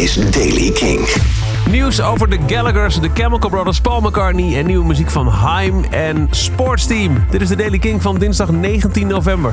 is 0.00 0.14
Daily 0.30 0.70
King. 0.70 1.08
Nieuws 1.70 2.00
over 2.00 2.30
de 2.30 2.38
Gallaghers, 2.46 3.00
de 3.00 3.08
Chemical 3.14 3.50
Brothers, 3.50 3.80
Paul 3.80 4.00
McCartney 4.00 4.58
en 4.58 4.66
nieuwe 4.66 4.86
muziek 4.86 5.10
van 5.10 5.26
Haim 5.26 5.84
en 5.90 6.28
Sportsteam. 6.30 7.24
Dit 7.30 7.40
is 7.40 7.48
de 7.48 7.56
Daily 7.56 7.78
King 7.78 8.02
van 8.02 8.18
dinsdag 8.18 8.50
19 8.50 9.06
november. 9.06 9.52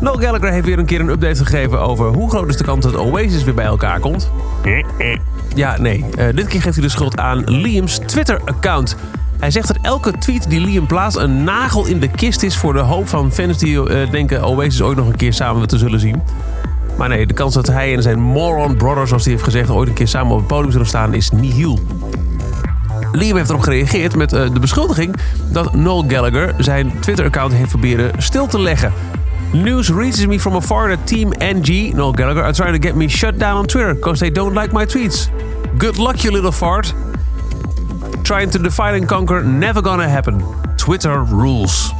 Noel 0.00 0.14
Gallagher 0.14 0.52
heeft 0.52 0.66
weer 0.66 0.78
een 0.78 0.84
keer 0.84 1.00
een 1.00 1.08
update 1.08 1.44
gegeven 1.44 1.80
over 1.80 2.06
hoe 2.06 2.30
groot 2.30 2.48
is 2.48 2.56
de 2.56 2.64
kans 2.64 2.84
dat 2.84 2.96
Oasis 2.96 3.44
weer 3.44 3.54
bij 3.54 3.64
elkaar 3.64 4.00
komt. 4.00 4.30
Ja, 5.54 5.76
nee. 5.78 6.04
Uh, 6.18 6.24
dit 6.34 6.46
keer 6.46 6.62
geeft 6.62 6.76
hij 6.76 6.84
de 6.84 6.90
schuld 6.90 7.18
aan 7.18 7.42
Liam's 7.44 7.98
Twitter-account. 7.98 8.96
Hij 9.38 9.50
zegt 9.50 9.66
dat 9.66 9.78
elke 9.82 10.12
tweet 10.18 10.50
die 10.50 10.60
Liam 10.60 10.86
plaatst 10.86 11.18
een 11.18 11.44
nagel 11.44 11.86
in 11.86 12.00
de 12.00 12.08
kist 12.08 12.42
is 12.42 12.56
voor 12.56 12.72
de 12.72 12.78
hoop 12.78 13.08
van 13.08 13.32
fans 13.32 13.58
die 13.58 13.72
uh, 13.72 14.10
denken 14.10 14.44
Oasis 14.44 14.82
ooit 14.82 14.96
nog 14.96 15.06
een 15.06 15.16
keer 15.16 15.32
samen 15.32 15.68
te 15.68 15.78
zullen 15.78 16.00
zien. 16.00 16.22
Maar 16.98 17.08
nee, 17.08 17.26
de 17.26 17.34
kans 17.34 17.54
dat 17.54 17.66
hij 17.66 17.94
en 17.94 18.02
zijn 18.02 18.20
moron 18.20 18.76
brother, 18.76 19.06
zoals 19.06 19.24
hij 19.24 19.32
heeft 19.32 19.44
gezegd, 19.44 19.70
ooit 19.70 19.88
een 19.88 19.94
keer 19.94 20.08
samen 20.08 20.32
op 20.32 20.38
het 20.38 20.46
podium 20.46 20.72
zullen 20.72 20.86
staan 20.86 21.14
is 21.14 21.30
nihil. 21.30 21.78
Liam 23.12 23.36
heeft 23.36 23.48
erop 23.48 23.62
gereageerd 23.62 24.16
met 24.16 24.32
uh, 24.32 24.40
de 24.52 24.60
beschuldiging 24.60 25.16
dat 25.52 25.74
Noel 25.74 26.04
Gallagher 26.08 26.54
zijn 26.58 26.92
Twitter-account 27.00 27.52
heeft 27.52 27.68
proberen 27.68 28.10
stil 28.22 28.46
te 28.46 28.60
leggen. 28.60 28.92
News 29.52 29.88
reaches 29.88 30.26
me 30.26 30.40
from 30.40 30.54
afar 30.54 30.88
that 30.88 31.06
Team 31.06 31.32
NG, 31.38 31.94
Noel 31.94 32.12
Gallagher, 32.12 32.42
are 32.42 32.52
trying 32.52 32.80
to 32.82 32.88
get 32.88 32.96
me 32.96 33.08
shut 33.08 33.38
down 33.38 33.56
on 33.56 33.66
Twitter 33.66 33.94
because 33.94 34.18
they 34.18 34.30
don't 34.30 34.54
like 34.54 34.72
my 34.72 34.86
tweets. 34.86 35.28
Good 35.78 35.96
luck, 35.96 36.16
you 36.16 36.32
little 36.32 36.52
fart. 36.52 36.94
Trying 38.22 38.50
to 38.50 38.58
define 38.58 38.94
and 38.94 39.08
conquer, 39.08 39.42
never 39.42 39.82
gonna 39.82 40.08
happen. 40.08 40.42
Twitter 40.76 41.22
rules. 41.22 41.97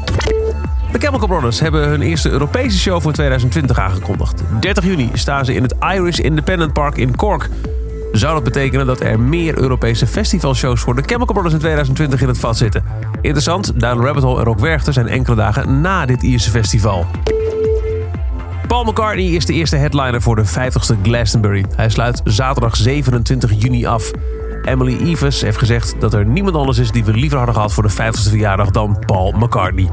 De 0.93 0.99
Chemical 0.99 1.29
Brothers 1.29 1.61
hebben 1.61 1.89
hun 1.89 2.03
eerste 2.03 2.31
Europese 2.31 2.79
show 2.79 3.01
voor 3.01 3.13
2020 3.13 3.79
aangekondigd. 3.79 4.43
30 4.61 4.85
juni 4.85 5.11
staan 5.13 5.45
ze 5.45 5.55
in 5.55 5.63
het 5.63 5.75
Irish 5.95 6.19
Independent 6.19 6.73
Park 6.73 6.97
in 6.97 7.17
Cork. 7.17 7.49
Zou 8.13 8.35
dat 8.35 8.45
betekenen 8.45 8.87
dat 8.87 9.01
er 9.01 9.21
meer 9.21 9.59
Europese 9.59 10.07
festivalshows 10.07 10.81
voor 10.81 10.95
de 10.95 11.03
Chemical 11.07 11.33
Brothers 11.33 11.55
in 11.55 11.61
2020 11.61 12.21
in 12.21 12.29
het 12.29 12.39
vat 12.39 12.57
zitten? 12.57 12.85
Interessant, 13.21 13.81
Down 13.81 14.05
Rabbit 14.05 14.23
Hole 14.23 14.39
en 14.39 14.45
Rock 14.45 14.59
Werchter 14.59 14.93
zijn 14.93 15.09
enkele 15.09 15.37
dagen 15.37 15.81
na 15.81 16.07
dit 16.07 16.23
Ierse 16.23 16.51
festival. 16.51 17.07
Paul 18.67 18.85
McCartney 18.85 19.27
is 19.27 19.47
de 19.47 19.53
eerste 19.53 19.77
headliner 19.77 20.23
voor 20.23 20.37
de 20.37 20.47
50ste 20.47 21.03
Glastonbury. 21.03 21.65
Hij 21.77 21.89
sluit 21.89 22.21
zaterdag 22.25 22.77
27 22.77 23.63
juni 23.63 23.87
af. 23.87 24.11
Emily 24.63 24.97
Evers 25.05 25.41
heeft 25.41 25.59
gezegd 25.59 25.95
dat 25.99 26.15
er 26.15 26.27
niemand 26.27 26.57
anders 26.57 26.79
is 26.79 26.91
die 26.91 27.05
we 27.05 27.13
liever 27.13 27.37
hadden 27.37 27.55
gehad 27.55 27.73
voor 27.73 27.83
de 27.83 27.93
50ste 27.93 28.29
verjaardag 28.29 28.71
dan 28.71 28.99
Paul 29.07 29.33
McCartney. 29.33 29.89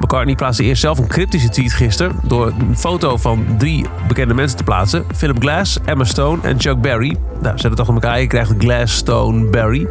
McCartney 0.00 0.34
plaatste 0.34 0.62
eerst 0.62 0.80
zelf 0.80 0.98
een 0.98 1.06
cryptische 1.06 1.48
tweet 1.48 1.72
gisteren 1.72 2.16
door 2.22 2.46
een 2.46 2.78
foto 2.78 3.16
van 3.16 3.44
drie 3.58 3.86
bekende 4.08 4.34
mensen 4.34 4.56
te 4.56 4.64
plaatsen: 4.64 5.04
Philip 5.16 5.40
Glass, 5.40 5.78
Emma 5.84 6.04
Stone 6.04 6.42
en 6.42 6.60
Chuck 6.60 6.80
Berry. 6.80 7.16
Nou, 7.40 7.58
ze 7.58 7.68
toch 7.68 7.88
aan 7.88 7.94
elkaar: 7.94 8.20
je 8.20 8.26
krijgt 8.26 8.54
Glass, 8.58 8.96
Stone, 8.96 9.44
Berry. 9.44 9.86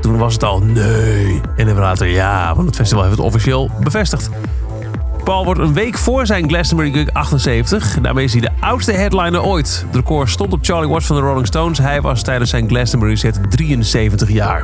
Toen 0.00 0.18
was 0.18 0.32
het 0.32 0.44
al 0.44 0.60
nee. 0.62 1.40
En 1.56 1.68
even 1.68 1.80
later 1.80 2.06
ja, 2.06 2.54
want 2.54 2.66
het 2.66 2.76
festival 2.76 3.04
heeft 3.04 3.16
het 3.16 3.26
officieel 3.26 3.70
bevestigd. 3.80 4.30
Paul 5.24 5.44
wordt 5.44 5.60
een 5.60 5.74
week 5.74 5.98
voor 5.98 6.26
zijn 6.26 6.48
Glastonbury 6.48 6.92
Gig 6.92 7.12
78. 7.12 7.98
Daarmee 8.00 8.24
is 8.24 8.32
hij 8.32 8.40
de 8.40 8.50
oudste 8.60 8.92
headliner 8.92 9.42
ooit. 9.42 9.84
Het 9.86 9.96
record 9.96 10.30
stond 10.30 10.52
op 10.52 10.58
Charlie 10.62 10.88
Watts 10.88 11.06
van 11.06 11.16
de 11.16 11.22
Rolling 11.22 11.46
Stones. 11.46 11.78
Hij 11.78 12.00
was 12.00 12.22
tijdens 12.22 12.50
zijn 12.50 12.68
Glastonbury 12.68 13.16
set 13.16 13.40
73 13.50 14.30
jaar. 14.30 14.62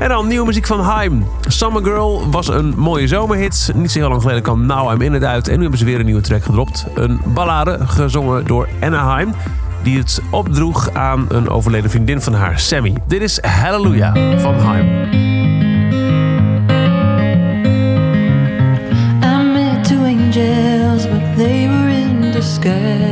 En 0.00 0.08
dan 0.08 0.26
nieuwe 0.26 0.46
muziek 0.46 0.66
van 0.66 0.80
Haim. 0.80 1.26
Summer 1.40 1.82
Girl 1.82 2.30
was 2.30 2.48
een 2.48 2.74
mooie 2.76 3.06
zomerhit. 3.06 3.70
Niet 3.74 3.90
zo 3.90 3.98
heel 3.98 4.08
lang 4.08 4.20
geleden 4.20 4.42
kwam 4.42 4.66
Now 4.66 4.92
I'm 4.92 5.00
In 5.00 5.12
het 5.12 5.24
uit. 5.24 5.48
En 5.48 5.54
nu 5.54 5.60
hebben 5.60 5.78
ze 5.78 5.84
weer 5.84 5.98
een 5.98 6.04
nieuwe 6.04 6.20
track 6.20 6.44
gedropt. 6.44 6.86
Een 6.94 7.20
ballade 7.24 7.78
gezongen 7.86 8.46
door 8.46 8.68
Anaheim. 8.80 9.34
Die 9.82 9.98
het 9.98 10.22
opdroeg 10.30 10.90
aan 10.92 11.26
een 11.28 11.48
overleden 11.48 11.90
vriendin 11.90 12.20
van 12.20 12.34
haar, 12.34 12.58
Sammy. 12.58 12.94
Dit 13.06 13.22
is 13.22 13.40
Hallelujah 13.42 14.40
van 14.40 14.54
Haim. 14.54 15.08
they 21.40 23.09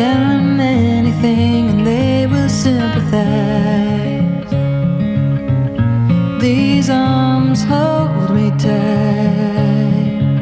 Tell 0.00 0.14
them 0.14 0.60
anything 0.60 1.68
and 1.68 1.86
they 1.86 2.26
will 2.26 2.48
sympathize. 2.48 4.50
These 6.40 6.88
arms 6.88 7.62
hold 7.64 8.30
me 8.34 8.50
tight. 8.52 10.40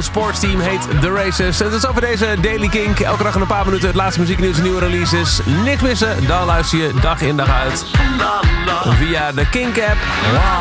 Sportsteam 0.03 0.61
heet 0.61 1.01
The 1.01 1.11
Races. 1.13 1.61
En 1.61 1.71
dat 1.71 1.83
is 1.83 1.89
over 1.89 2.01
deze 2.01 2.37
Daily 2.41 2.69
Kink. 2.69 3.01
Elke 3.01 3.23
dag 3.23 3.35
in 3.35 3.41
een 3.41 3.47
paar 3.47 3.65
minuten 3.65 3.87
het 3.87 3.97
laatste 3.97 4.21
muzieknieuws 4.21 4.57
en 4.57 4.63
nieuwe 4.63 4.81
releases. 4.81 5.41
Niks 5.65 5.83
missen, 5.83 6.27
dan 6.27 6.47
luister 6.47 6.79
je 6.79 6.93
dag 7.01 7.21
in 7.21 7.37
dag 7.37 7.51
uit. 7.51 7.85
Via 8.99 9.33
de 9.33 9.49
Kink-app. 9.49 9.97
La, 10.33 10.59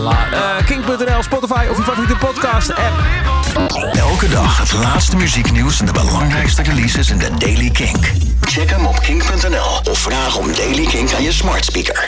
la. 0.00 0.26
Uh, 0.32 0.66
Kink.nl, 0.66 1.22
Spotify 1.22 1.66
of 1.70 1.76
je 1.76 1.82
favoriete 1.82 2.16
podcast-app. 2.16 2.92
Elke 3.92 4.28
dag 4.28 4.58
het 4.58 4.72
laatste 4.72 5.16
muzieknieuws 5.16 5.80
en 5.80 5.86
de 5.86 5.92
belangrijkste 5.92 6.62
releases 6.62 7.10
in 7.10 7.18
de 7.18 7.30
Daily 7.38 7.70
Kink. 7.70 8.12
Check 8.40 8.70
hem 8.70 8.86
op 8.86 9.00
kink.nl 9.00 9.90
of 9.90 9.98
vraag 9.98 10.36
om 10.36 10.54
Daily 10.54 10.86
Kink 10.86 11.12
aan 11.12 11.22
je 11.22 11.32
smart 11.32 11.64
speaker. 11.64 12.06